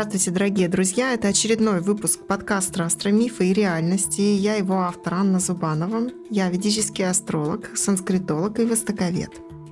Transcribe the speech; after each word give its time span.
Здравствуйте, 0.00 0.30
дорогие 0.30 0.68
друзья! 0.68 1.12
Это 1.12 1.28
очередной 1.28 1.82
выпуск 1.82 2.20
подкаста 2.26 2.86
«Астромифы 2.86 3.50
и 3.50 3.52
реальности». 3.52 4.22
Я 4.22 4.54
его 4.54 4.80
автор 4.80 5.12
Анна 5.12 5.40
Зубанова. 5.40 6.10
Я 6.30 6.48
ведический 6.48 7.06
астролог, 7.06 7.76
санскритолог 7.76 8.58
и 8.60 8.64
востоковед. 8.64 9.28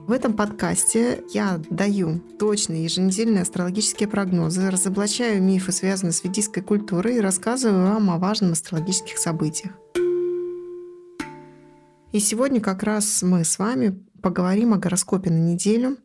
В 0.07 0.13
этом 0.13 0.35
подкасте 0.35 1.25
я 1.33 1.59
даю 1.71 2.21
точные 2.39 2.85
еженедельные 2.85 3.41
астрологические 3.41 4.07
прогнозы, 4.07 4.69
разоблачаю 4.69 5.43
мифы, 5.43 5.73
связанные 5.73 6.13
с 6.13 6.23
ведической 6.23 6.63
культурой 6.63 7.17
и 7.17 7.21
рассказываю 7.21 7.87
вам 7.87 8.11
о 8.11 8.19
важных 8.19 8.53
астрологических 8.53 9.17
событиях. 9.17 9.73
И 12.13 12.21
сегодня 12.21 12.61
как 12.61 12.83
раз 12.83 13.23
мы 13.23 13.45
с 13.45 13.59
вами 13.59 13.99
поговорим 14.21 14.75
о 14.75 14.77
гороскопе 14.77 15.31
на 15.31 15.39
неделю 15.39 15.97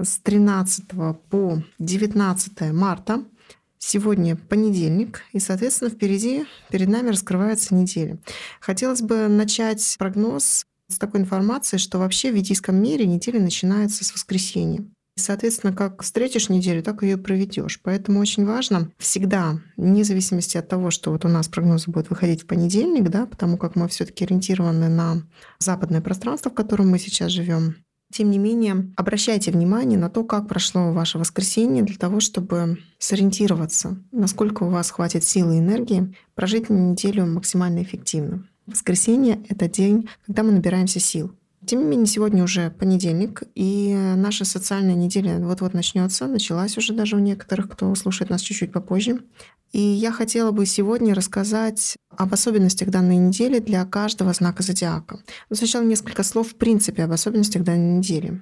с 0.00 0.16
13 0.16 0.86
по 1.28 1.62
19 1.78 2.72
марта– 2.72 3.22
Сегодня 3.78 4.36
понедельник, 4.36 5.22
и, 5.32 5.38
соответственно, 5.38 5.90
впереди 5.90 6.44
перед 6.70 6.88
нами 6.88 7.10
раскрывается 7.10 7.74
неделя. 7.74 8.18
Хотелось 8.60 9.02
бы 9.02 9.28
начать 9.28 9.96
прогноз 9.98 10.66
с 10.88 10.98
такой 10.98 11.20
информации, 11.20 11.76
что 11.76 11.98
вообще 11.98 12.30
в 12.30 12.34
ведийском 12.34 12.76
мире 12.76 13.06
неделя 13.06 13.40
начинается 13.40 14.04
с 14.04 14.12
воскресенья. 14.12 14.84
Соответственно, 15.18 15.72
как 15.72 16.02
встретишь 16.02 16.50
неделю, 16.50 16.82
так 16.82 17.02
ее 17.02 17.16
проведешь. 17.16 17.80
Поэтому 17.82 18.20
очень 18.20 18.44
важно 18.44 18.90
всегда, 18.98 19.58
вне 19.78 20.04
зависимости 20.04 20.58
от 20.58 20.68
того, 20.68 20.90
что 20.90 21.10
вот 21.10 21.24
у 21.24 21.28
нас 21.28 21.48
прогнозы 21.48 21.90
будут 21.90 22.10
выходить 22.10 22.42
в 22.42 22.46
понедельник, 22.46 23.08
да, 23.08 23.24
потому 23.24 23.56
как 23.56 23.76
мы 23.76 23.88
все-таки 23.88 24.24
ориентированы 24.24 24.88
на 24.88 25.22
западное 25.58 26.02
пространство, 26.02 26.50
в 26.50 26.54
котором 26.54 26.90
мы 26.90 26.98
сейчас 26.98 27.32
живем, 27.32 27.76
тем 28.12 28.30
не 28.30 28.38
менее, 28.38 28.92
обращайте 28.96 29.50
внимание 29.50 29.98
на 29.98 30.08
то, 30.08 30.24
как 30.24 30.48
прошло 30.48 30.92
ваше 30.92 31.18
воскресенье 31.18 31.82
для 31.82 31.96
того, 31.96 32.20
чтобы 32.20 32.78
сориентироваться, 32.98 33.98
насколько 34.12 34.62
у 34.62 34.70
вас 34.70 34.90
хватит 34.90 35.24
силы 35.24 35.56
и 35.56 35.58
энергии 35.58 36.14
прожить 36.34 36.70
неделю 36.70 37.26
максимально 37.26 37.82
эффективно. 37.82 38.46
Воскресенье— 38.66 39.44
это 39.48 39.68
день, 39.68 40.08
когда 40.26 40.42
мы 40.42 40.52
набираемся 40.52 41.00
сил. 41.00 41.32
Тем 41.66 41.80
не 41.80 41.86
менее, 41.86 42.06
сегодня 42.06 42.44
уже 42.44 42.70
понедельник, 42.70 43.42
и 43.56 43.92
наша 44.16 44.44
социальная 44.44 44.94
неделя 44.94 45.38
вот-вот 45.40 45.74
начнется, 45.74 46.28
началась 46.28 46.78
уже 46.78 46.92
даже 46.92 47.16
у 47.16 47.18
некоторых, 47.18 47.68
кто 47.68 47.92
слушает 47.96 48.30
нас 48.30 48.40
чуть-чуть 48.40 48.70
попозже. 48.70 49.18
И 49.72 49.80
я 49.80 50.12
хотела 50.12 50.52
бы 50.52 50.64
сегодня 50.64 51.12
рассказать 51.12 51.96
об 52.16 52.32
особенностях 52.32 52.90
данной 52.90 53.16
недели 53.16 53.58
для 53.58 53.84
каждого 53.84 54.32
знака 54.32 54.62
зодиака. 54.62 55.18
Но 55.50 55.56
сначала 55.56 55.82
несколько 55.82 56.22
слов 56.22 56.50
в 56.50 56.54
принципе 56.54 57.02
об 57.02 57.10
особенностях 57.10 57.64
данной 57.64 57.98
недели. 57.98 58.40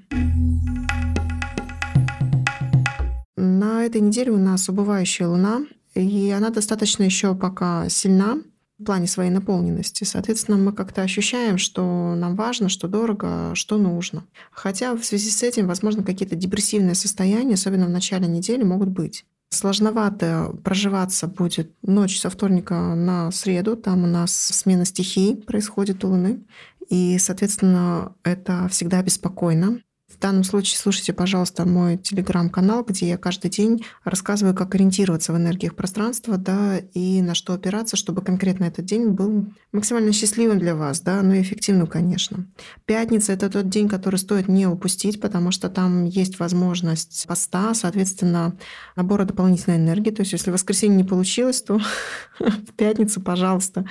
На 3.39 3.87
этой 3.87 4.03
неделе 4.03 4.33
у 4.33 4.39
нас 4.39 4.69
убывающая 4.69 5.27
луна, 5.27 5.63
и 5.95 6.31
она 6.31 6.51
достаточно 6.51 7.05
еще 7.05 7.35
пока 7.35 7.89
сильна 7.89 8.39
в 8.79 8.85
плане 8.85 9.07
своей 9.07 9.31
наполненности. 9.31 10.05
Соответственно, 10.05 10.59
мы 10.59 10.73
как-то 10.73 11.03
ощущаем, 11.03 11.59
что 11.59 12.15
нам 12.15 12.35
важно, 12.35 12.69
что 12.69 12.89
дорого, 12.89 13.55
что 13.55 13.79
нужно. 13.79 14.25
Хотя 14.51 14.95
в 14.95 15.05
связи 15.05 15.31
с 15.31 15.43
этим, 15.43 15.67
возможно, 15.67 16.03
какие-то 16.03 16.35
депрессивные 16.35 16.95
состояния, 16.95 17.55
особенно 17.55 17.87
в 17.87 17.91
начале 17.91 18.27
недели, 18.27 18.65
могут 18.65 18.89
быть. 18.89 19.25
Сложновато 19.51 20.57
проживаться 20.65 21.29
будет 21.29 21.73
ночь 21.83 22.19
со 22.19 22.31
вторника 22.31 22.75
на 22.97 23.31
среду. 23.31 23.77
Там 23.77 24.03
у 24.03 24.09
нас 24.09 24.35
смена 24.35 24.85
стихий 24.85 25.37
происходит 25.37 26.05
у 26.05 26.09
Луны. 26.09 26.45
И, 26.91 27.17
соответственно, 27.19 28.15
это 28.25 28.69
всегда 28.69 29.03
беспокойно. 29.03 29.81
В 30.17 30.21
данном 30.21 30.45
случае 30.45 30.79
слушайте, 30.79 31.13
пожалуйста, 31.13 31.67
мой 31.67 31.97
телеграм-канал, 31.97 32.85
где 32.85 33.09
я 33.09 33.19
каждый 33.19 33.51
день 33.51 33.85
рассказываю, 34.05 34.55
как 34.55 34.75
ориентироваться 34.75 35.33
в 35.33 35.37
энергиях 35.37 35.75
пространства, 35.75 36.37
да, 36.37 36.79
и 36.79 37.21
на 37.21 37.35
что 37.35 37.53
опираться, 37.53 37.97
чтобы 37.97 38.23
конкретно 38.23 38.65
этот 38.65 38.85
день 38.85 39.09
был 39.09 39.53
максимально 39.73 40.13
счастливым 40.13 40.59
для 40.59 40.77
вас, 40.77 41.01
да, 41.01 41.21
но 41.23 41.35
и 41.35 41.43
эффективным, 41.43 41.87
конечно. 41.87 42.47
Пятница— 42.87 43.33
это 43.35 43.51
тот 43.51 43.69
день, 43.69 43.89
который 43.89 44.17
стоит 44.17 44.49
не 44.49 44.67
упустить, 44.67 45.21
потому 45.21 45.51
что 45.51 45.69
там 45.69 46.05
есть 46.05 46.39
возможность 46.39 47.27
поста, 47.27 47.75
соответственно, 47.75 48.57
набора 48.97 49.25
дополнительной 49.25 49.79
энергии. 49.79 50.11
То 50.11 50.23
есть 50.23 50.33
если 50.33 50.51
в 50.51 50.55
воскресенье 50.55 50.97
не 50.97 51.05
получилось, 51.05 51.61
то 51.61 51.79
в 52.39 52.73
пятницу, 52.77 53.21
пожалуйста, 53.21 53.85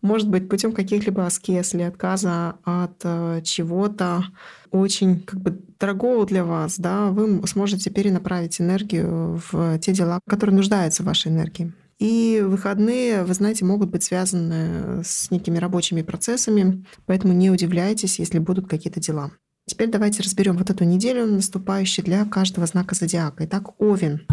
может 0.00 0.28
быть, 0.28 0.48
путем 0.48 0.72
каких-либо 0.72 1.26
аскез 1.26 1.74
или 1.74 1.82
отказа 1.82 2.56
от 2.64 3.00
э, 3.04 3.42
чего-то, 3.44 4.24
очень 4.70 5.20
как 5.20 5.40
бы 5.40 5.58
дорогого 5.78 6.26
для 6.26 6.44
вас, 6.44 6.78
да, 6.78 7.10
вы 7.10 7.46
сможете 7.46 7.90
перенаправить 7.90 8.60
энергию 8.60 9.40
в 9.50 9.78
те 9.78 9.92
дела, 9.92 10.20
которые 10.28 10.56
нуждаются 10.56 11.02
в 11.02 11.06
вашей 11.06 11.32
энергии. 11.32 11.72
И 11.98 12.42
выходные, 12.44 13.24
вы 13.24 13.32
знаете, 13.32 13.64
могут 13.64 13.90
быть 13.90 14.02
связаны 14.02 15.02
с 15.02 15.30
некими 15.30 15.56
рабочими 15.58 16.02
процессами, 16.02 16.84
поэтому 17.06 17.32
не 17.32 17.50
удивляйтесь, 17.50 18.18
если 18.18 18.38
будут 18.38 18.68
какие-то 18.68 19.00
дела. 19.00 19.30
Теперь 19.66 19.90
давайте 19.90 20.22
разберем 20.22 20.56
вот 20.58 20.70
эту 20.70 20.84
неделю 20.84 21.26
наступающую 21.26 22.04
для 22.04 22.24
каждого 22.26 22.66
знака 22.66 22.94
зодиака. 22.94 23.46
Итак, 23.46 23.80
Овен. 23.80 24.26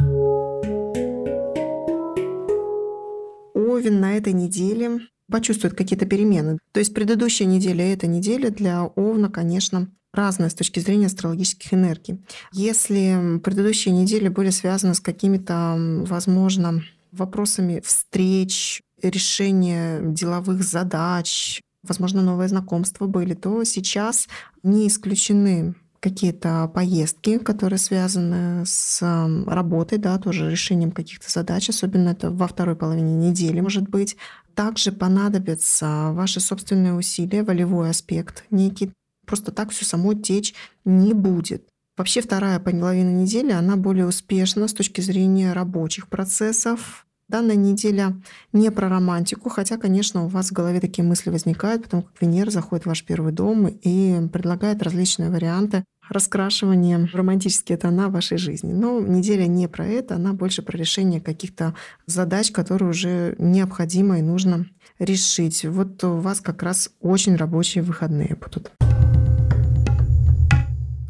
Овен 3.56 4.00
на 4.00 4.18
этой 4.18 4.34
неделе 4.34 5.00
почувствует 5.32 5.74
какие-то 5.74 6.06
перемены. 6.06 6.60
То 6.72 6.80
есть 6.80 6.94
предыдущая 6.94 7.48
неделя 7.48 7.88
и 7.88 7.94
эта 7.94 8.08
неделя 8.08 8.52
для 8.52 8.84
Овна, 8.84 9.32
конечно, 9.32 9.90
разная 10.14 10.50
с 10.50 10.54
точки 10.54 10.80
зрения 10.80 11.08
астрологических 11.08 11.74
энергий. 11.74 12.20
Если 12.52 13.40
предыдущие 13.44 13.94
недели 13.94 14.28
были 14.28 14.52
связаны 14.52 14.94
с 14.94 15.00
какими-то, 15.00 15.76
возможно, 16.06 16.84
вопросами 17.12 17.82
встреч, 17.84 18.82
решения 19.02 20.00
деловых 20.02 20.64
задач, 20.64 21.62
возможно, 21.84 22.22
новые 22.22 22.48
знакомства 22.48 23.08
были, 23.08 23.34
то 23.34 23.64
сейчас 23.64 24.28
не 24.64 24.88
исключены 24.88 25.76
какие-то 26.00 26.70
поездки, 26.74 27.38
которые 27.38 27.80
связаны 27.80 28.66
с 28.66 29.00
работой, 29.48 29.98
да, 29.98 30.18
тоже 30.18 30.52
решением 30.52 30.92
каких-то 30.92 31.32
задач, 31.32 31.70
особенно 31.70 32.10
это 32.10 32.30
во 32.30 32.48
второй 32.48 32.76
половине 32.76 33.14
недели, 33.14 33.62
может 33.62 33.88
быть. 33.88 34.18
Также 34.54 34.92
понадобятся 34.92 36.12
ваши 36.12 36.42
собственные 36.42 36.94
усилия, 36.94 37.44
волевой 37.44 37.90
аспект 37.90 38.44
некий, 38.52 38.92
Просто 39.34 39.52
так 39.52 39.72
все 39.72 39.84
само 39.84 40.14
течь 40.14 40.54
не 40.86 41.14
будет. 41.14 41.68
Вообще 41.98 42.22
вторая 42.22 42.60
половина 42.60 43.10
недели, 43.10 43.52
она 43.52 43.78
более 43.78 44.06
успешна 44.06 44.68
с 44.68 44.74
точки 44.74 45.02
зрения 45.02 45.54
рабочих 45.54 46.08
процессов. 46.08 47.08
Данная 47.30 47.56
неделя 47.56 48.16
не 48.52 48.70
про 48.70 48.90
романтику, 48.90 49.50
хотя, 49.50 49.80
конечно, 49.80 50.24
у 50.24 50.28
вас 50.28 50.50
в 50.50 50.54
голове 50.54 50.80
такие 50.80 51.04
мысли 51.04 51.32
возникают, 51.32 51.82
потому 51.82 52.04
как 52.04 52.22
Венера 52.22 52.52
заходит 52.52 52.84
в 52.84 52.90
ваш 52.90 53.04
первый 53.04 53.34
дом 53.34 53.66
и 53.66 54.28
предлагает 54.32 54.84
различные 54.84 55.32
варианты 55.32 55.84
раскрашивания 56.10 57.00
в 57.00 57.16
романтические 57.16 57.80
тона 57.80 58.10
вашей 58.10 58.38
жизни. 58.38 58.72
Но 58.72 59.00
неделя 59.00 59.48
не 59.48 59.68
про 59.68 59.88
это, 59.88 60.14
она 60.14 60.34
больше 60.34 60.62
про 60.62 60.78
решение 60.78 61.22
каких-то 61.22 61.74
задач, 62.06 62.52
которые 62.52 62.92
уже 62.92 63.36
необходимо 63.40 64.20
и 64.20 64.22
нужно 64.22 64.68
решить. 65.00 65.66
Вот 65.66 66.04
у 66.04 66.18
вас 66.18 66.40
как 66.40 66.62
раз 66.62 66.92
очень 67.02 67.36
рабочие 67.36 67.84
выходные 67.84 68.38
будут. 68.40 68.72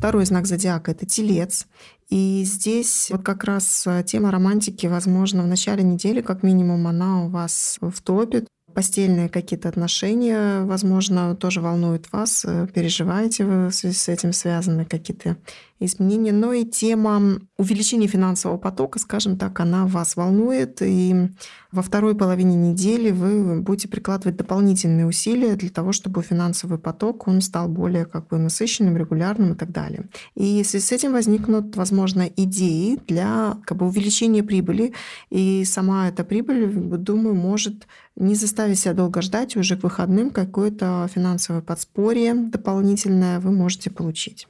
Второй 0.03 0.25
знак 0.25 0.47
зодиака— 0.47 0.91
это 0.91 1.05
телец. 1.05 1.65
И 2.09 2.43
здесь 2.45 3.07
вот 3.09 3.23
как 3.23 3.45
раз 3.45 3.87
э, 3.87 4.03
тема 4.05 4.31
романтики, 4.31 4.85
возможно, 4.85 5.43
в 5.43 5.47
начале 5.47 5.81
недели, 5.81 6.19
как 6.19 6.43
минимум, 6.43 6.87
она 6.87 7.23
у 7.23 7.29
вас 7.29 7.77
в 7.79 8.01
топе. 8.01 8.45
Постельные 8.73 9.29
какие-то 9.29 9.69
отношения, 9.69 10.63
возможно, 10.63 11.37
тоже 11.37 11.61
волнуют 11.61 12.11
вас, 12.11 12.43
э, 12.43 12.67
переживаете 12.73 13.45
вы 13.45 13.71
с 13.71 14.09
этим 14.09 14.33
связаны 14.33 14.83
какие-то 14.83 15.37
изменения, 15.85 16.31
но 16.31 16.53
и 16.53 16.65
тема 16.65 17.39
увеличения 17.57 18.07
финансового 18.07 18.57
потока, 18.57 18.99
скажем 18.99 19.37
так, 19.37 19.59
она 19.59 19.85
вас 19.85 20.15
волнует, 20.15 20.81
и 20.81 21.29
во 21.71 21.81
второй 21.81 22.15
половине 22.15 22.55
недели 22.55 23.11
вы 23.11 23.61
будете 23.61 23.87
прикладывать 23.87 24.37
дополнительные 24.37 25.07
усилия 25.07 25.55
для 25.55 25.69
того, 25.69 25.91
чтобы 25.91 26.21
финансовый 26.21 26.77
поток 26.77 27.27
он 27.27 27.41
стал 27.41 27.67
более 27.67 28.05
как 28.05 28.27
бы 28.27 28.37
насыщенным, 28.37 28.97
регулярным 28.97 29.53
и 29.53 29.55
так 29.55 29.71
далее. 29.71 30.07
И 30.35 30.63
в 30.63 30.67
связи 30.67 30.85
с 30.85 30.91
этим 30.91 31.13
возникнут, 31.13 31.75
возможно, 31.75 32.29
идеи 32.35 32.99
для 33.07 33.57
как 33.65 33.77
бы, 33.77 33.87
увеличения 33.87 34.43
прибыли, 34.43 34.93
и 35.29 35.63
сама 35.65 36.09
эта 36.09 36.23
прибыль, 36.23 36.67
думаю, 36.97 37.35
может 37.35 37.87
не 38.15 38.35
заставить 38.35 38.79
себя 38.79 38.93
долго 38.93 39.21
ждать, 39.21 39.55
уже 39.55 39.75
к 39.75 39.83
выходным 39.83 40.29
какое-то 40.29 41.09
финансовое 41.13 41.61
подспорье 41.61 42.33
дополнительное 42.35 43.39
вы 43.39 43.51
можете 43.51 43.89
получить. 43.89 44.47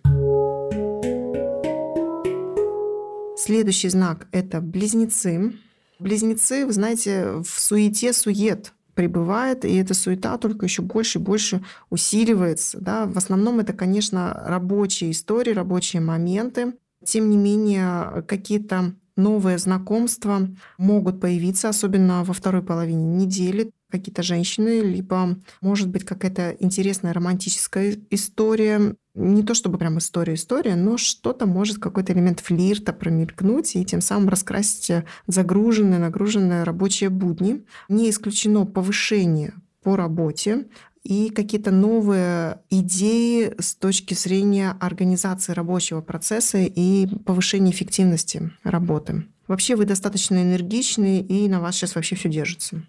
Следующий 3.46 3.90
знак— 3.90 4.28
это 4.32 4.62
близнецы. 4.62 5.52
Близнецы, 6.00 6.66
вы 6.66 6.72
знаете, 6.72 7.42
в 7.44 7.60
суете 7.60 8.14
сует 8.14 8.72
прибывает, 8.94 9.66
и 9.66 9.76
эта 9.76 9.94
суета 9.94 10.38
только 10.38 10.66
еще 10.66 10.82
больше 10.82 11.20
и 11.20 11.22
больше 11.22 11.62
усиливается. 11.90 12.80
Да? 12.80 13.06
В 13.06 13.18
основном 13.18 13.60
это, 13.60 13.74
конечно, 13.74 14.32
рабочие 14.46 15.12
истории, 15.12 15.52
рабочие 15.52 16.02
моменты. 16.02 16.76
Тем 17.04 17.30
не 17.30 17.36
менее, 17.36 18.24
какие-то 18.30 18.96
новые 19.18 19.58
знакомства 19.58 20.48
могут 20.78 21.20
появиться, 21.20 21.68
особенно 21.68 22.24
во 22.24 22.32
второй 22.32 22.62
половине 22.62 23.04
недели. 23.26 23.72
Какие-то 23.94 24.24
женщины, 24.24 24.82
либо, 24.82 25.38
может 25.62 25.88
быть, 25.88 26.04
какая-то 26.04 26.56
интересная 26.60 27.14
романтическая 27.14 27.96
история. 28.10 28.96
Не 29.14 29.44
то 29.44 29.54
чтобы 29.54 29.78
прям 29.78 30.00
история-история, 30.00 30.76
но 30.76 30.98
что-то 30.98 31.46
может, 31.46 31.78
какой-то 31.78 32.12
элемент 32.12 32.40
флирта 32.40 32.92
промелькнуть 32.92 33.76
и 33.76 33.86
тем 33.86 34.02
самым 34.02 34.30
раскрасить 34.30 35.06
загруженные, 35.28 36.00
нагруженные 36.00 36.64
рабочие 36.64 37.12
будни. 37.12 37.66
Не 37.88 38.10
исключено 38.10 38.66
повышение 38.66 39.54
по 39.84 39.96
работе, 39.96 40.66
и 41.04 41.30
какие-то 41.30 41.70
новые 41.70 42.62
идеи 42.72 43.54
с 43.60 43.76
точки 43.76 44.16
зрения 44.16 44.76
организации 44.80 45.52
рабочего 45.54 46.02
процесса 46.02 46.58
и 46.58 47.06
повышения 47.26 47.70
эффективности 47.70 48.52
работы. 48.64 49.26
Вообще 49.48 49.76
вы 49.76 49.86
достаточно 49.86 50.42
энергичны, 50.42 51.20
и 51.20 51.50
на 51.50 51.60
вас 51.60 51.76
сейчас 51.76 51.96
вообще 51.96 52.16
все 52.16 52.30
держится. 52.30 52.82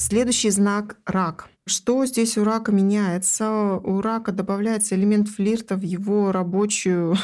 Следующий 0.00 0.48
знак– 0.48 0.96
рак. 1.04 1.50
Что 1.66 2.06
здесь 2.06 2.38
у 2.38 2.44
рака 2.44 2.72
меняется? 2.72 3.74
У 3.84 4.00
рака 4.00 4.32
добавляется 4.32 4.94
элемент 4.94 5.28
флирта 5.28 5.76
в 5.76 5.82
его 5.82 6.32
рабочую, 6.32 7.16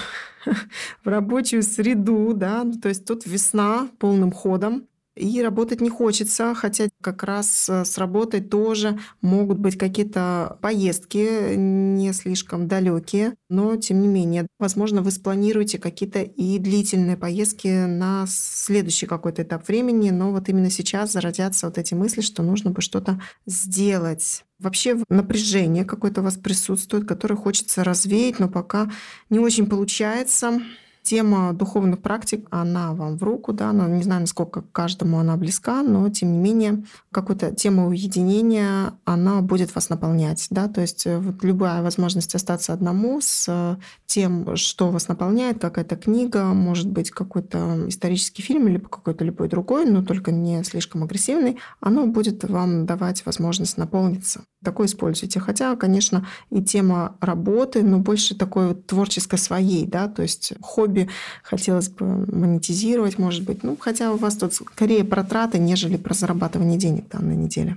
в 1.05 1.08
рабочую 1.08 1.62
среду, 1.62 2.34
да, 2.34 2.67
то 2.82 2.90
есть 2.90 3.06
тут 3.06 3.25
весна 3.25 3.88
полным 3.99 4.31
ходом. 4.31 4.88
И 5.17 5.41
работать 5.41 5.81
не 5.81 5.89
хочется, 5.89 6.55
хотя 6.55 6.89
как 7.01 7.23
раз 7.23 7.71
э, 7.71 7.87
с 7.87 7.97
работой 7.97 8.43
тоже 8.43 8.99
могут 9.23 9.59
быть 9.59 9.79
какие-то 9.79 10.59
поездки 10.61 11.55
не 11.57 12.13
слишком 12.13 12.69
далекие, 12.69 13.35
но 13.49 13.77
тем 13.77 14.03
не 14.03 14.09
менее, 14.09 14.47
возможно, 14.59 15.01
вы 15.01 15.11
спланируете 15.11 15.79
какие-то 15.79 16.21
и 16.21 16.59
длительные 16.59 17.17
поездки 17.17 17.87
на 17.87 18.27
следующий 18.29 19.07
какой-то 19.07 19.43
этап 19.43 19.67
времени, 19.69 20.11
но 20.11 20.33
вот 20.33 20.51
именно 20.51 20.69
сейчас 20.69 21.13
зародятся 21.13 21.67
вот 21.67 21.79
эти 21.79 21.95
мысли, 21.95 22.21
что 22.21 22.43
нужно 22.43 22.71
бы 22.71 22.83
что-то 22.83 23.19
сделать. 23.47 24.45
Вообще 24.59 25.03
напряжение 25.09 25.87
какое-то 25.87 26.21
у 26.21 26.25
вас 26.25 26.37
присутствует, 26.37 27.09
которое 27.09 27.37
хочется 27.37 27.85
развеять, 27.85 28.39
но 28.39 28.49
пока 28.49 28.91
не 29.31 29.39
очень 29.39 29.67
получается 29.67 30.61
тема 31.06 31.53
духовных 31.53 32.03
практик, 32.03 32.49
она 32.50 32.93
вам 32.93 33.17
в 33.17 33.23
руку, 33.23 33.53
да, 33.53 33.73
но 33.73 33.87
не 33.87 34.03
знаю, 34.03 34.23
насколько 34.23 34.62
каждому 34.73 35.19
она 35.19 35.37
близка, 35.37 35.82
но 35.82 36.08
тем 36.11 36.32
не 36.32 36.38
менее 36.38 36.85
какая-то 37.12 37.55
тема 37.55 37.87
уединения, 37.87 38.93
она 39.05 39.41
будет 39.41 39.75
вас 39.75 39.88
наполнять, 39.88 40.49
да, 40.50 40.67
то 40.67 40.81
есть 40.81 41.06
э, 41.06 41.19
вот 41.19 41.44
любая 41.44 41.82
возможность 41.82 42.35
остаться 42.35 42.73
одному 42.73 43.20
с 43.20 43.47
э, 43.49 43.76
тем, 44.06 44.56
что 44.56 44.91
вас 44.91 45.06
наполняет, 45.06 45.61
какая-то 45.61 45.97
книга, 45.97 46.44
может 46.47 46.91
быть 46.91 47.11
какой-то 47.11 47.88
исторический 47.88 48.43
фильм 48.43 48.67
или 48.67 48.79
какой-то 48.79 49.25
любой 49.25 49.49
другой, 49.49 49.87
но 49.87 50.03
только 50.03 50.32
не 50.32 50.64
слишком 50.64 51.05
агрессивный, 51.05 51.58
оно 51.81 52.06
будет 52.06 52.43
вам 52.44 52.85
давать 52.85 53.25
возможность 53.26 53.79
наполниться. 53.79 54.43
Такое 54.64 54.88
используйте. 54.88 55.38
Хотя, 55.38 55.76
конечно, 55.76 56.26
и 56.50 56.62
тема 56.62 57.17
работы, 57.20 57.82
но 57.82 57.99
больше 57.99 58.35
такой 58.35 58.69
вот 58.69 58.87
творческой 58.87 59.38
своей, 59.38 59.87
да, 59.87 60.08
то 60.08 60.23
есть 60.23 60.55
хобби 60.61 60.95
хобби 60.96 61.08
хотелось 61.43 61.88
бы 61.88 62.06
монетизировать, 62.06 63.19
может 63.19 63.44
быть. 63.44 63.62
Ну, 63.62 63.76
хотя 63.78 64.12
у 64.12 64.16
вас 64.16 64.37
тут 64.37 64.54
скорее 64.54 65.04
про 65.04 65.22
траты, 65.25 65.58
нежели 65.58 65.96
про 65.96 66.14
зарабатывание 66.14 66.78
денег 66.78 67.08
данной 67.10 67.37
неделе. 67.37 67.76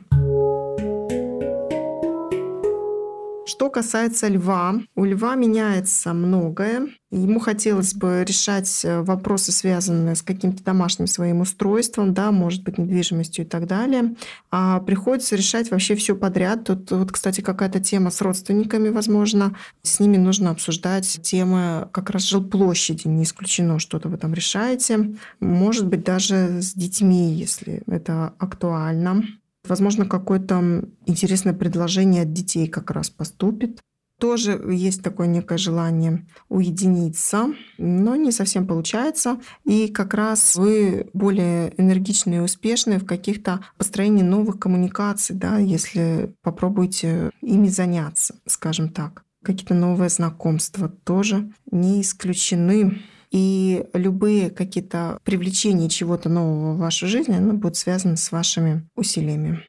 Что 3.50 3.72
касается 3.72 4.28
льва, 4.28 4.75
у 4.96 5.06
льва 5.06 5.34
меняется 5.34 6.13
многое. 6.13 6.90
Ему 7.10 7.40
хотелось 7.40 7.96
бы 7.96 8.24
решать 8.24 8.86
э, 8.86 9.01
вопросы, 9.01 9.51
связанные 9.51 10.16
с 10.16 10.22
каким-то 10.22 10.63
домашним 10.63 11.07
своим 11.07 11.42
устройством, 11.42 12.13
да, 12.13 12.31
может 12.31 12.63
быть, 12.63 12.78
недвижимостью 12.78 13.46
и 13.46 13.48
так 13.48 13.66
далее. 13.66 14.13
А 14.51 14.80
приходится 14.81 15.36
решать 15.36 15.72
вообще 15.72 15.96
все 15.96 16.16
подряд. 16.16 16.66
Тут 16.66 16.92
вот, 16.92 17.12
кстати, 17.12 17.42
какая-то 17.42 17.80
тема 17.80 18.12
с 18.12 18.22
родственниками, 18.22 18.90
возможно. 18.90 19.56
С 19.81 20.00
ними 20.00 20.18
нужно 20.18 20.52
обсуждать 20.52 21.19
темы 21.24 21.90
как 21.92 22.12
раз 22.12 22.30
жилплощади. 22.30 23.07
Не 23.07 23.24
исключено, 23.24 23.80
что-то 23.80 24.10
вы 24.10 24.18
там 24.18 24.36
решаете. 24.36 25.16
Может 25.40 25.88
быть, 25.88 26.04
даже 26.04 26.62
с 26.62 26.75
детьми, 26.75 27.34
если 27.34 27.81
это 27.88 28.36
актуально. 28.38 29.24
Возможно, 29.68 30.06
какое-то 30.06 30.84
интересное 31.06 31.54
предложение 31.54 32.24
от 32.24 32.34
детей 32.34 32.68
как 32.68 32.92
раз 32.92 33.10
поступит. 33.10 33.82
Тоже 34.20 34.52
есть 34.70 35.02
такое 35.02 35.28
некое 35.28 35.58
желание 35.58 36.28
уединиться, 36.50 37.54
но 37.78 38.18
не 38.18 38.34
совсем 38.34 38.68
получается. 38.68 39.40
И 39.64 39.88
как 39.88 40.14
раз 40.14 40.58
вы 40.58 41.10
более 41.14 41.74
энергичны 41.82 42.36
и 42.36 42.40
успешны 42.40 43.00
в 43.00 43.06
каких-то 43.06 43.62
построении 43.78 44.24
новых 44.24 44.60
коммуникаций, 44.60 45.38
да, 45.38 45.58
если 45.58 46.36
попробуете 46.42 47.32
ими 47.42 47.70
заняться, 47.70 48.36
скажем 48.46 48.90
так. 48.90 49.24
Какие-то 49.42 49.74
новые 49.74 50.10
знакомства 50.10 50.90
тоже 50.90 51.50
не 51.72 52.02
исключены. 52.02 53.00
И 53.31 53.86
любые 53.94 54.50
какие-то 54.50 55.20
привлечения 55.24 55.90
чего-то 55.90 56.30
нового 56.30 56.74
в 56.74 56.80
вашу 56.80 57.08
жизнь, 57.08 57.34
оно 57.34 57.54
будет 57.54 57.76
связано 57.76 58.16
с 58.16 58.31
вашими 58.31 58.88
усилиями. 58.96 59.66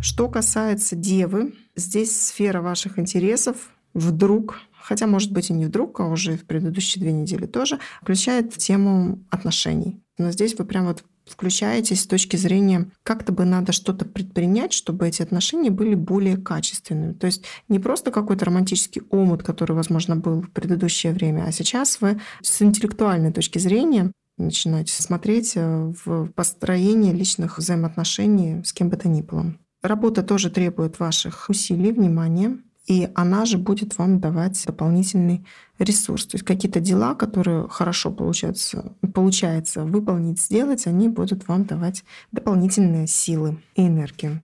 Что 0.00 0.28
касается 0.28 0.96
Девы, 0.96 1.54
здесь 1.76 2.20
сфера 2.20 2.60
ваших 2.60 2.98
интересов 2.98 3.56
вдруг 3.94 4.60
хотя, 4.88 5.06
может 5.06 5.32
быть, 5.32 5.50
и 5.50 5.52
не 5.52 5.66
вдруг, 5.66 6.00
а 6.00 6.06
уже 6.06 6.38
в 6.38 6.46
предыдущие 6.46 7.02
две 7.02 7.12
недели 7.12 7.44
тоже, 7.44 7.78
включает 8.00 8.56
тему 8.56 9.22
отношений. 9.28 10.00
Но 10.16 10.30
здесь 10.30 10.58
вы 10.58 10.64
прям 10.64 10.86
вот 10.86 11.04
включаетесь 11.26 12.00
с 12.00 12.06
точки 12.06 12.36
зрения, 12.36 12.90
как-то 13.02 13.32
бы 13.32 13.44
надо 13.44 13.72
что-то 13.72 14.06
предпринять, 14.06 14.72
чтобы 14.72 15.06
эти 15.06 15.20
отношения 15.20 15.70
были 15.70 15.94
более 15.94 16.38
качественными. 16.38 17.12
То 17.12 17.26
есть 17.26 17.44
не 17.68 17.78
просто 17.78 18.10
какой-то 18.10 18.46
романтический 18.46 19.02
омут, 19.10 19.42
который, 19.42 19.72
возможно, 19.72 20.16
был 20.16 20.40
в 20.40 20.50
предыдущее 20.52 21.12
время, 21.12 21.44
а 21.46 21.52
сейчас 21.52 22.00
вы 22.00 22.18
с 22.40 22.62
интеллектуальной 22.62 23.30
точки 23.30 23.58
зрения 23.58 24.10
начинаете 24.38 25.02
смотреть 25.02 25.52
э, 25.56 25.92
в 26.04 26.28
построение 26.28 27.12
личных 27.12 27.58
взаимоотношений 27.58 28.62
с 28.64 28.72
кем 28.72 28.88
бы 28.88 28.96
то 28.96 29.06
ни 29.08 29.20
было. 29.20 29.54
Работа 29.82 30.22
тоже 30.22 30.48
требует 30.50 30.98
ваших 30.98 31.50
усилий, 31.50 31.92
внимания 31.92 32.58
и 32.88 33.10
она 33.14 33.44
же 33.44 33.58
будет 33.58 33.98
вам 33.98 34.18
давать 34.18 34.64
дополнительный 34.66 35.44
ресурс. 35.78 36.26
То 36.26 36.36
есть 36.36 36.44
какие-то 36.44 36.80
дела, 36.80 37.14
которые 37.14 37.68
хорошо 37.68 38.10
получаются, 38.10 38.92
получается 39.14 39.84
выполнить, 39.84 40.40
сделать, 40.40 40.86
они 40.86 41.08
будут 41.08 41.46
вам 41.48 41.66
давать 41.66 42.02
дополнительные 42.32 43.06
силы 43.06 43.58
и 43.76 43.86
энергию. 43.86 44.42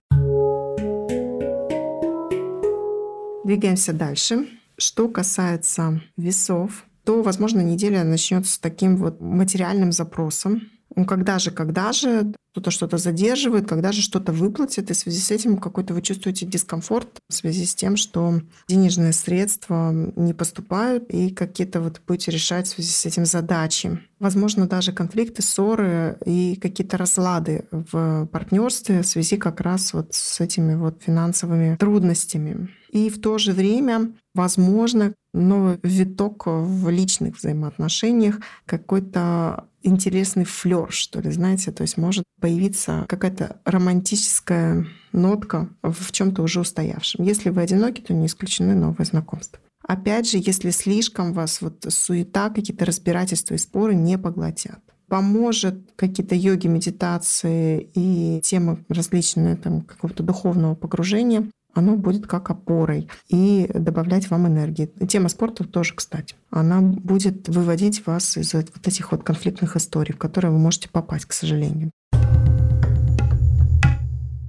Двигаемся 3.43 3.93
дальше. 3.93 4.47
Что 4.77 5.07
касается 5.07 6.01
весов, 6.15 6.85
то, 7.03 7.23
возможно, 7.23 7.61
неделя 7.61 8.03
начнется 8.03 8.53
с 8.53 8.59
таким 8.59 8.97
вот 8.97 9.21
материальным 9.21 9.91
запросом. 9.91 10.63
Ну, 10.95 11.05
когда 11.05 11.39
же, 11.39 11.51
когда 11.51 11.91
же 11.91 12.33
кто-то 12.51 12.71
что-то 12.71 12.97
задерживает, 12.97 13.67
когда 13.67 13.91
же 13.91 14.01
что-то 14.01 14.31
выплатит, 14.31 14.89
и 14.89 14.93
в 14.93 14.97
связи 14.97 15.19
с 15.19 15.29
этим 15.29 15.57
какой-то 15.57 15.93
вы 15.93 16.01
чувствуете 16.01 16.45
дискомфорт 16.45 17.09
в 17.29 17.33
связи 17.33 17.65
с 17.65 17.75
тем, 17.75 17.97
что 17.97 18.39
денежные 18.69 19.11
средства 19.11 19.91
не 19.91 20.33
поступают, 20.33 21.09
и 21.09 21.31
какие-то 21.31 21.81
вот 21.81 22.01
будете 22.07 22.31
решать 22.31 22.67
в 22.67 22.75
связи 22.75 22.91
с 22.91 23.05
этим 23.05 23.25
задачи. 23.25 23.99
Возможно, 24.19 24.67
даже 24.67 24.93
конфликты, 24.93 25.41
ссоры 25.41 26.17
и 26.25 26.55
какие-то 26.55 26.95
разлады 26.95 27.65
в 27.71 28.27
партнерстве 28.31 29.01
в 29.01 29.07
связи 29.07 29.35
как 29.35 29.59
раз 29.59 29.93
вот 29.93 30.13
с 30.13 30.39
этими 30.39 30.75
вот 30.75 31.01
финансовыми 31.05 31.75
трудностями. 31.75 32.69
И 32.91 33.09
в 33.09 33.19
то 33.19 33.37
же 33.37 33.51
время, 33.51 34.13
возможно, 34.33 35.13
новый 35.33 35.77
виток 35.83 36.43
в 36.45 36.89
личных 36.89 37.37
взаимоотношениях, 37.37 38.39
какой-то 38.65 39.67
интересный 39.85 40.45
флер, 40.45 40.91
что 40.91 41.19
ли, 41.19 41.31
знаете, 41.31 41.71
то 41.71 41.83
есть 41.83 41.97
может 41.97 42.23
появиться 42.39 43.05
какая-то 43.07 43.57
романтическая 43.65 44.85
нотка 45.11 45.69
в 45.81 46.11
чем-то 46.11 46.41
уже 46.41 46.61
устоявшем. 46.61 47.23
Если 47.23 47.49
вы 47.49 47.61
одиноки, 47.61 48.01
то 48.01 48.13
не 48.13 48.25
исключены 48.25 48.75
новые 48.75 49.05
знакомства. 49.05 49.59
Опять 49.87 50.29
же, 50.29 50.37
если 50.41 50.71
слишком 50.71 51.33
вас 51.33 51.61
вот 51.61 51.85
суета, 51.89 52.49
какие-то 52.49 52.85
разбирательства 52.85 53.53
и 53.53 53.59
споры 53.59 53.93
не 53.95 54.17
поглотят 54.17 54.79
поможет 55.07 55.91
какие-то 55.95 56.35
йоги, 56.35 56.67
медитации 56.67 57.91
и 57.93 58.41
темы 58.41 58.83
различные 58.89 59.55
там, 59.55 59.81
какого-то 59.81 60.23
духовного 60.23 60.75
погружения 60.75 61.47
оно 61.75 61.97
будет 61.97 62.25
как 62.25 62.49
опорой 62.49 63.09
и 63.27 63.69
добавлять 63.73 64.29
вам 64.31 64.47
энергии. 64.47 64.89
Тема 65.07 65.29
спорта 65.29 65.65
тоже, 65.65 65.93
кстати. 65.93 66.35
Она 66.49 66.81
будет 66.81 67.47
выводить 67.49 68.05
вас 68.07 68.37
из 68.37 68.53
вот 68.53 68.67
этих 68.87 69.11
вот 69.11 69.23
конфликтных 69.23 69.75
историй, 69.75 70.13
в 70.13 70.17
которые 70.17 70.51
вы 70.51 70.57
можете 70.57 70.89
попасть, 70.89 71.25
к 71.25 71.33
сожалению. 71.33 71.91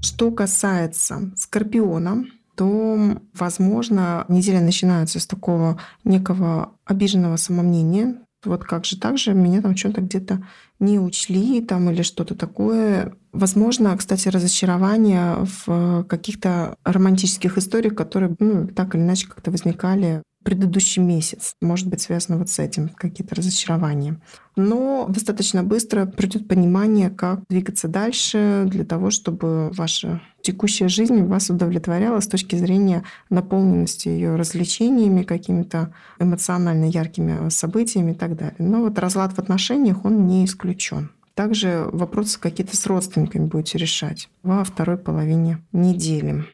Что 0.01 0.31
касается 0.31 1.33
Скорпиона, 1.37 2.25
то, 2.55 3.21
возможно, 3.35 4.25
неделя 4.29 4.61
начинается 4.61 5.21
с 5.21 5.27
такого 5.27 5.79
некого 6.05 6.73
обиженного 6.85 7.37
самомнения. 7.37 8.17
Вот 8.47 8.65
как 8.65 8.85
же 8.85 8.99
так 8.99 9.19
же 9.19 9.35
меня 9.35 9.63
там 9.63 9.77
что-то 9.77 10.01
где-то 10.01 10.43
не 10.79 10.99
учли 10.99 11.61
там 11.61 11.91
или 11.91 12.03
что-то 12.03 12.35
такое. 12.35 13.15
Возможно, 13.33 13.97
кстати, 13.97 14.29
разочарование 14.29 15.47
в 15.67 16.05
каких-то 16.05 16.77
романтических 16.85 17.59
историях, 17.59 17.95
которые 17.95 18.37
ну, 18.39 18.67
так 18.69 18.95
или 18.95 19.03
иначе 19.03 19.27
как-то 19.27 19.51
возникали 19.51 20.23
предыдущий 20.47 21.03
месяц. 21.03 21.57
Может 21.61 21.89
быть, 21.89 22.01
связано 22.01 22.39
вот 22.39 22.49
с 22.49 22.61
этим, 22.61 22.89
какие-то 22.89 23.35
разочарования. 23.35 24.21
Но 24.55 25.07
достаточно 25.09 25.65
быстро 25.65 26.07
придет 26.07 26.47
понимание, 26.47 27.11
как 27.11 27.41
двигаться 27.49 27.89
дальше 27.89 28.63
для 28.69 28.85
того, 28.85 29.11
чтобы 29.11 29.71
ваша 29.73 30.23
текущая 30.43 30.87
жизнь 30.87 31.25
вас 31.25 31.51
удовлетворяла 31.51 32.21
с 32.21 32.29
точки 32.29 32.55
зрения 32.55 33.03
наполненности 33.29 34.07
ее 34.07 34.37
развлечениями, 34.37 35.25
какими-то 35.25 35.93
эмоционально 36.21 36.85
яркими 36.85 37.49
событиями 37.49 38.13
и 38.13 38.15
так 38.15 38.37
далее. 38.37 38.55
Но 38.61 38.83
вот 38.83 39.01
разлад 39.01 39.33
в 39.33 39.41
отношениях, 39.41 40.05
он 40.05 40.29
не 40.29 40.45
исключен. 40.45 41.11
Также 41.35 41.89
вопросы 41.93 42.39
какие-то 42.39 42.77
с 42.77 42.87
родственниками 42.87 43.47
будете 43.47 43.79
решать 43.79 44.29
во 44.45 44.63
второй 44.63 44.97
половине 44.97 45.59
недели. 45.73 46.45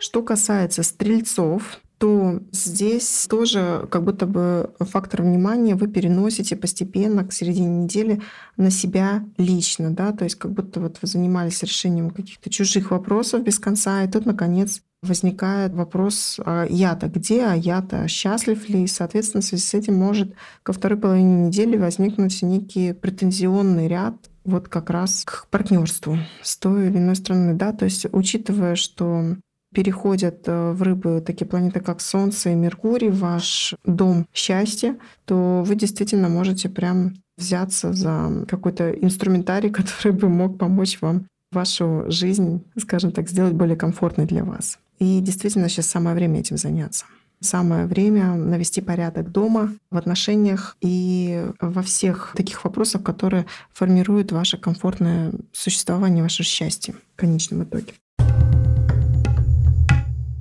Что 0.00 0.22
касается 0.22 0.82
стрельцов, 0.82 1.78
то 1.98 2.40
здесь 2.52 3.26
тоже 3.28 3.86
как 3.90 4.02
будто 4.02 4.24
бы 4.24 4.70
фактор 4.80 5.20
внимания 5.20 5.74
вы 5.74 5.88
переносите 5.88 6.56
постепенно 6.56 7.22
к 7.26 7.34
середине 7.34 7.82
недели 7.82 8.22
на 8.56 8.70
себя 8.70 9.22
лично, 9.36 9.90
да, 9.90 10.12
то 10.12 10.24
есть 10.24 10.36
как 10.36 10.52
будто 10.52 10.80
вот 10.80 10.96
вы 11.02 11.06
занимались 11.06 11.62
решением 11.62 12.08
каких-то 12.08 12.48
чужих 12.48 12.92
вопросов 12.92 13.44
без 13.44 13.58
конца, 13.58 14.02
и 14.02 14.10
тут, 14.10 14.24
наконец, 14.24 14.80
возникает 15.02 15.74
вопрос, 15.74 16.40
а 16.42 16.64
я-то 16.64 17.08
где, 17.08 17.44
а 17.44 17.54
я-то 17.54 18.08
счастлив 18.08 18.66
ли? 18.70 18.84
И, 18.84 18.86
соответственно, 18.86 19.42
в 19.42 19.44
связи 19.44 19.62
с 19.62 19.74
этим 19.74 19.96
может 19.96 20.32
ко 20.62 20.72
второй 20.72 20.98
половине 20.98 21.48
недели 21.48 21.76
возникнуть 21.76 22.40
некий 22.40 22.94
претензионный 22.94 23.88
ряд 23.88 24.14
вот 24.46 24.68
как 24.68 24.88
раз 24.88 25.24
к 25.26 25.48
партнерству 25.50 26.16
с 26.42 26.56
той 26.56 26.86
или 26.86 26.96
иной 26.96 27.16
стороны, 27.16 27.52
да, 27.52 27.74
то 27.74 27.84
есть 27.84 28.06
учитывая, 28.10 28.74
что 28.74 29.36
переходят 29.72 30.42
э, 30.46 30.72
в 30.72 30.82
рыбы 30.82 31.22
такие 31.24 31.46
планеты, 31.46 31.80
как 31.80 32.00
Солнце 32.00 32.50
и 32.50 32.54
Меркурий, 32.54 33.10
ваш 33.10 33.74
дом 33.84 34.26
счастья, 34.34 34.96
то 35.24 35.62
вы 35.64 35.74
действительно 35.74 36.28
можете 36.28 36.68
прям 36.68 37.14
взяться 37.36 37.92
за 37.92 38.44
какой-то 38.48 38.90
инструментарий, 38.90 39.70
который 39.72 40.12
бы 40.12 40.28
мог 40.28 40.58
помочь 40.58 40.98
вам 41.00 41.26
вашу 41.52 42.04
жизнь, 42.08 42.62
скажем 42.78 43.12
так, 43.12 43.28
сделать 43.28 43.54
более 43.54 43.76
комфортной 43.76 44.26
для 44.26 44.44
вас. 44.44 44.78
И 44.98 45.20
действительно 45.20 45.68
сейчас 45.68 45.86
самое 45.86 46.14
время 46.14 46.40
этим 46.40 46.56
заняться. 46.56 47.06
Самое 47.40 47.86
время 47.86 48.34
навести 48.34 48.82
порядок 48.82 49.32
дома, 49.32 49.72
в 49.90 49.96
отношениях 49.96 50.76
и 50.82 51.46
во 51.58 51.80
всех 51.80 52.34
таких 52.36 52.62
вопросах, 52.64 53.02
которые 53.02 53.46
формируют 53.72 54.30
ваше 54.30 54.58
комфортное 54.58 55.32
существование, 55.50 56.22
ваше 56.22 56.42
счастье 56.42 56.94
в 57.14 57.16
конечном 57.16 57.64
итоге. 57.64 57.94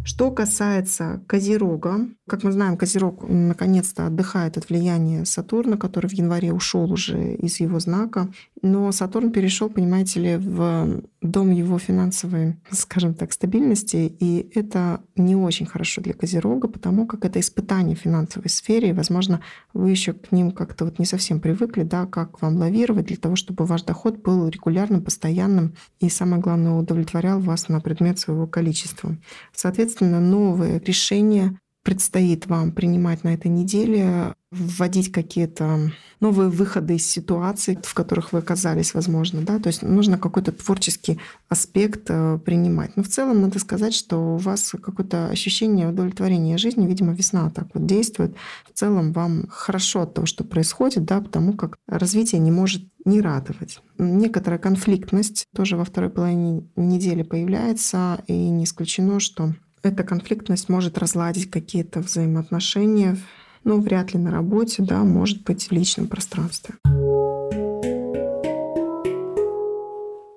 Что 0.10 0.32
касается 0.32 1.22
Козерога, 1.28 2.10
как 2.28 2.42
мы 2.42 2.52
знаем, 2.52 2.78
Козерог 2.78 3.30
наконец-то 3.30 4.08
отдыхает 4.08 4.58
от 4.58 4.68
влияния 4.68 5.24
Сатурна, 5.24 5.78
который 5.78 6.08
в 6.08 6.14
январе 6.14 6.52
ушел 6.52 6.92
уже 6.92 7.36
из 7.36 7.60
его 7.60 7.80
знака. 7.80 8.28
Но 8.64 8.92
Сатурн 8.92 9.32
перешел, 9.32 9.70
понимаете 9.70 10.20
ли, 10.20 10.38
в 10.38 11.04
дом 11.22 11.52
его 11.52 11.78
финансовой, 11.78 12.58
скажем 12.72 13.14
так, 13.14 13.32
стабильности. 13.32 14.12
И 14.20 14.50
это 14.56 15.02
не 15.16 15.36
очень 15.36 15.68
хорошо 15.68 16.02
для 16.02 16.14
Козерога, 16.14 16.68
потому 16.68 17.06
как 17.06 17.24
это 17.24 17.40
испытание 17.40 17.96
в 17.96 18.00
финансовой 18.00 18.50
сфере. 18.50 18.90
И, 18.90 18.94
возможно, 18.94 19.42
вы 19.74 19.92
еще 19.92 20.14
к 20.14 20.32
ним 20.32 20.52
как-то 20.52 20.86
вот 20.86 20.98
не 20.98 21.06
совсем 21.06 21.40
привыкли, 21.40 21.84
да, 21.84 22.08
как 22.08 22.42
вам 22.42 22.58
лавировать 22.58 23.06
для 23.06 23.18
того, 23.18 23.36
чтобы 23.36 23.66
ваш 23.66 23.84
доход 23.84 24.18
был 24.24 24.48
регулярным, 24.48 25.04
постоянным 25.04 25.76
и, 26.00 26.10
самое 26.10 26.42
главное, 26.42 26.74
удовлетворял 26.74 27.40
вас 27.40 27.70
на 27.70 27.80
предмет 27.80 28.20
своего 28.20 28.48
количества. 28.48 29.16
Соответственно, 29.54 29.99
новые 30.06 30.80
решения 30.80 31.58
предстоит 31.84 32.46
вам 32.48 32.72
принимать 32.72 33.24
на 33.24 33.34
этой 33.34 33.48
неделе, 33.48 34.36
вводить 34.52 35.12
какие-то 35.12 35.92
новые 36.20 36.50
выходы 36.50 36.96
из 36.96 37.10
ситуаций, 37.10 37.78
в 37.82 37.94
которых 37.94 38.34
вы 38.34 38.40
оказались, 38.40 38.94
возможно, 38.94 39.42
да, 39.42 39.60
то 39.60 39.68
есть 39.68 39.84
нужно 39.84 40.18
какой-то 40.18 40.52
творческий 40.52 41.20
аспект 41.48 42.06
э, 42.10 42.40
принимать. 42.44 42.98
Но 42.98 43.04
в 43.04 43.08
целом 43.08 43.42
надо 43.42 43.60
сказать, 43.60 43.94
что 43.94 44.36
у 44.36 44.38
вас 44.38 44.76
какое-то 44.82 45.30
ощущение 45.30 45.88
удовлетворения 45.88 46.58
жизни, 46.58 46.86
видимо, 46.86 47.14
весна 47.14 47.50
так 47.50 47.68
вот 47.74 47.86
действует. 47.86 48.36
В 48.72 48.78
целом 48.78 49.14
вам 49.14 49.48
хорошо 49.50 50.02
от 50.02 50.14
того, 50.14 50.28
что 50.28 50.44
происходит, 50.44 51.06
да, 51.06 51.22
потому 51.22 51.54
как 51.54 51.78
развитие 51.88 52.42
не 52.42 52.52
может 52.52 52.84
не 53.06 53.22
радовать. 53.22 53.80
Некоторая 53.98 54.60
конфликтность 54.60 55.46
тоже 55.56 55.78
во 55.78 55.86
второй 55.86 56.10
половине 56.10 56.68
недели 56.76 57.24
появляется, 57.24 58.22
и 58.28 58.34
не 58.34 58.66
исключено, 58.66 59.20
что 59.20 59.54
эта 59.84 60.04
конфликтность 60.04 60.70
может 60.70 60.98
разладить 60.98 61.50
какие-то 61.50 62.02
взаимоотношения, 62.02 63.18
ну, 63.64 63.80
вряд 63.82 64.14
ли 64.14 64.20
на 64.20 64.32
работе, 64.32 64.84
да, 64.84 65.04
может 65.04 65.44
быть, 65.44 65.68
в 65.68 65.72
личном 65.72 66.08
пространстве. 66.08 66.76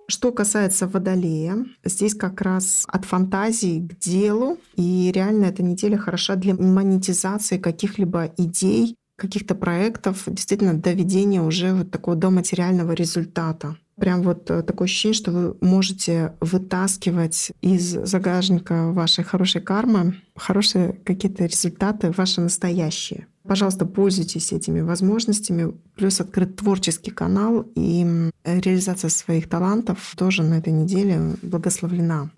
Что 0.08 0.30
касается 0.30 0.86
Водолея, 0.86 1.64
здесь 1.84 2.14
как 2.14 2.42
раз 2.42 2.84
от 2.86 3.04
фантазии 3.04 3.80
к 3.80 3.98
делу, 3.98 4.58
и 4.76 5.10
реально 5.12 5.46
эта 5.46 5.62
неделя 5.62 5.96
хороша 5.98 6.36
для 6.36 6.54
монетизации 6.54 7.58
каких-либо 7.58 8.32
идей, 8.36 8.96
каких-то 9.16 9.54
проектов, 9.54 10.24
действительно 10.26 10.74
доведения 10.74 11.42
уже 11.42 11.72
вот 11.72 11.90
такого 11.90 12.16
до 12.16 12.30
материального 12.30 12.92
результата. 12.92 13.76
Прям 14.02 14.22
вот 14.22 14.50
э, 14.50 14.62
такое 14.64 14.86
ощущение, 14.86 15.14
что 15.14 15.30
вы 15.30 15.56
можете 15.60 16.32
вытаскивать 16.40 17.52
из 17.60 17.84
загажника 17.84 18.90
вашей 18.90 19.22
хорошей 19.22 19.60
кармы 19.60 20.16
хорошие 20.34 20.94
какие-то 21.04 21.44
результаты, 21.44 22.10
ваши 22.10 22.40
настоящие. 22.40 23.28
Пожалуйста, 23.44 23.86
пользуйтесь 23.86 24.52
этими 24.52 24.80
возможностями. 24.80 25.72
Плюс 25.94 26.20
открыт 26.20 26.56
творческий 26.56 27.12
канал 27.12 27.64
и 27.76 28.04
реализация 28.42 29.08
своих 29.08 29.48
талантов 29.48 30.14
тоже 30.16 30.42
на 30.42 30.54
этой 30.54 30.72
неделе 30.72 31.36
благословлена. 31.40 32.28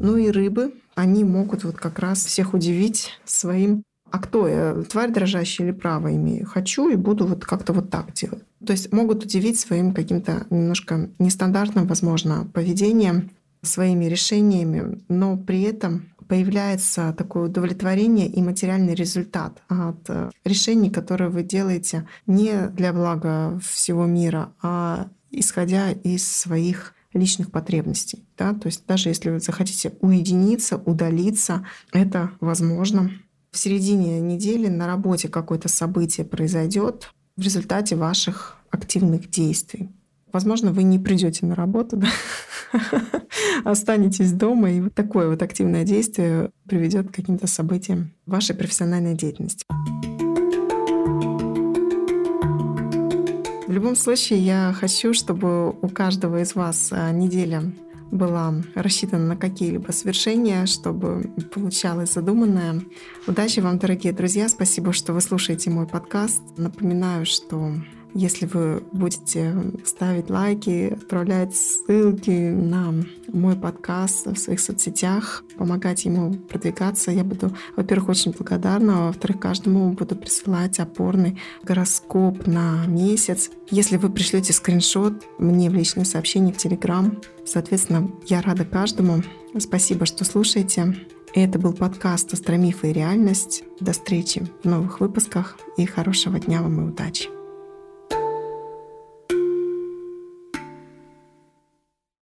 Ну 0.00 0.16
и 0.16 0.30
рыбы, 0.30 0.72
они 0.94 1.24
могут 1.24 1.64
вот 1.64 1.76
как 1.76 1.98
раз 1.98 2.24
всех 2.24 2.54
удивить 2.54 3.10
своим 3.26 3.82
а 4.10 4.18
кто 4.18 4.48
я, 4.48 4.74
тварь 4.88 5.12
дрожащая 5.12 5.66
или 5.66 5.72
право 5.72 6.14
имею? 6.14 6.46
Хочу 6.46 6.88
и 6.88 6.96
буду 6.96 7.26
вот 7.26 7.44
как-то 7.44 7.72
вот 7.72 7.90
так 7.90 8.12
делать. 8.12 8.44
То 8.64 8.72
есть 8.72 8.92
могут 8.92 9.24
удивить 9.24 9.58
своим 9.58 9.92
каким-то 9.92 10.46
немножко 10.50 11.10
нестандартным, 11.18 11.86
возможно, 11.86 12.46
поведением, 12.52 13.30
своими 13.62 14.06
решениями, 14.06 15.02
но 15.08 15.36
при 15.36 15.62
этом 15.62 16.10
появляется 16.28 17.14
такое 17.16 17.44
удовлетворение 17.44 18.28
и 18.28 18.42
материальный 18.42 18.94
результат 18.94 19.62
от 19.68 20.08
э, 20.08 20.30
решений, 20.44 20.90
которые 20.90 21.30
вы 21.30 21.42
делаете 21.42 22.06
не 22.26 22.68
для 22.68 22.92
блага 22.92 23.58
всего 23.60 24.04
мира, 24.04 24.52
а 24.62 25.08
исходя 25.30 25.90
из 25.90 26.30
своих 26.30 26.94
личных 27.14 27.50
потребностей. 27.50 28.24
Да? 28.36 28.52
То 28.52 28.66
есть 28.66 28.84
даже 28.86 29.08
если 29.08 29.30
вы 29.30 29.40
захотите 29.40 29.94
уединиться, 30.00 30.76
удалиться, 30.76 31.66
это 31.92 32.30
возможно 32.40 33.10
в 33.58 33.60
середине 33.60 34.20
недели 34.20 34.68
на 34.68 34.86
работе 34.86 35.26
какое-то 35.26 35.68
событие 35.68 36.24
произойдет 36.24 37.10
в 37.36 37.42
результате 37.42 37.96
ваших 37.96 38.56
активных 38.70 39.28
действий. 39.30 39.88
Возможно, 40.32 40.70
вы 40.70 40.84
не 40.84 41.00
придете 41.00 41.44
на 41.44 41.56
работу, 41.56 41.96
да? 41.96 42.08
останетесь 43.64 44.30
дома, 44.30 44.70
и 44.70 44.80
вот 44.80 44.94
такое 44.94 45.28
вот 45.28 45.42
активное 45.42 45.82
действие 45.82 46.52
приведет 46.68 47.08
к 47.08 47.16
каким-то 47.16 47.48
событиям 47.48 48.12
вашей 48.26 48.54
профессиональной 48.54 49.16
деятельности. 49.16 49.64
В 53.66 53.72
любом 53.72 53.96
случае, 53.96 54.38
я 54.38 54.72
хочу, 54.72 55.12
чтобы 55.12 55.70
у 55.70 55.88
каждого 55.88 56.42
из 56.42 56.54
вас 56.54 56.90
а, 56.92 57.10
неделя 57.10 57.64
была 58.10 58.54
рассчитана 58.74 59.26
на 59.26 59.36
какие-либо 59.36 59.92
свершения, 59.92 60.66
чтобы 60.66 61.32
получалось 61.52 62.14
задуманное. 62.14 62.82
Удачи 63.26 63.60
вам, 63.60 63.78
дорогие 63.78 64.12
друзья! 64.12 64.48
Спасибо, 64.48 64.92
что 64.92 65.12
вы 65.12 65.20
слушаете 65.20 65.70
мой 65.70 65.86
подкаст. 65.86 66.42
Напоминаю, 66.56 67.26
что 67.26 67.72
Если 68.14 68.46
вы 68.46 68.82
будете 68.92 69.54
ставить 69.84 70.30
лайки, 70.30 70.94
отправлять 70.94 71.54
ссылки 71.54 72.50
на 72.50 72.94
мой 73.32 73.56
подкаст 73.56 74.26
в 74.26 74.36
своих 74.36 74.60
соцсетях, 74.60 75.44
помогать 75.56 76.04
ему 76.04 76.34
продвигаться, 76.34 77.10
я 77.10 77.24
буду, 77.24 77.54
во-первых, 77.76 78.10
очень 78.10 78.32
благодарна, 78.32 78.98
а 78.98 79.06
во-вторых, 79.08 79.40
каждому 79.40 79.92
буду 79.92 80.16
присылать 80.16 80.78
опорный 80.80 81.38
гороскоп 81.62 82.46
на 82.46 82.86
месяц. 82.86 83.50
Если 83.70 83.96
вы 83.96 84.08
пришлете 84.10 84.52
скриншот 84.52 85.24
мне 85.38 85.70
в 85.70 85.74
личное 85.74 86.04
сообщение 86.04 86.54
в 86.54 86.56
Телеграм, 86.56 87.20
соответственно, 87.44 88.10
я 88.26 88.40
рада 88.40 88.64
каждому. 88.64 89.22
Спасибо, 89.58 90.06
что 90.06 90.24
слушаете. 90.24 90.96
Это 91.34 91.58
был 91.58 91.72
подкаст 91.72 92.32
«Астромифы 92.32 92.90
и 92.90 92.92
реальность». 92.92 93.64
До 93.80 93.92
встречи 93.92 94.46
в 94.62 94.68
новых 94.68 95.00
выпусках 95.00 95.58
и 95.76 95.84
хорошего 95.84 96.40
дня 96.40 96.62
вам 96.62 96.80
и 96.80 96.90
удачи! 96.90 97.37